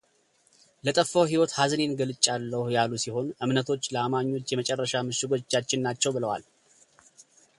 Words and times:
ለጠፋው 0.85 1.25
ሕይወት 1.31 1.51
ሐዘኔን 1.57 1.91
ገልጫለሁ 1.99 2.61
ያሉ 2.77 2.91
ሲሆን 3.03 3.27
እምነቶች 3.43 3.83
ለአማኞች 3.95 4.47
የመጨረሻ 4.53 4.93
ምሽጎቻችን 5.09 5.83
ናቸው 5.87 6.11
ብለዋል። 6.17 6.43